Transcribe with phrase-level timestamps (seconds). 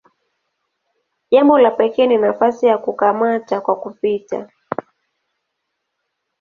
[1.31, 4.49] Jambo la pekee ni nafasi ya "kukamata kwa kupita".